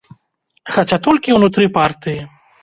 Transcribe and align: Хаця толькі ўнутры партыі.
Хаця 0.77 0.99
толькі 1.09 1.35
ўнутры 1.37 1.69
партыі. 1.77 2.19